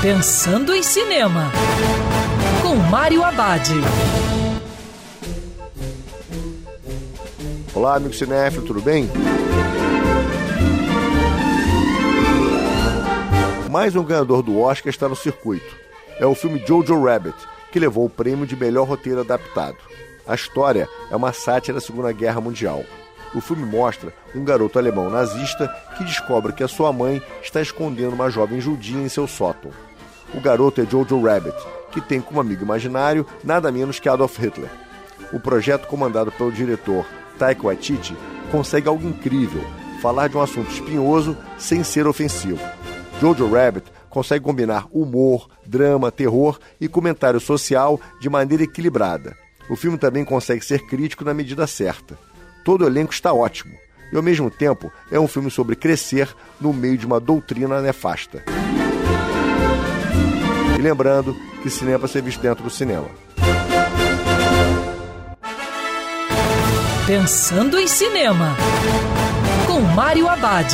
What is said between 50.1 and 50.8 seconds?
consegue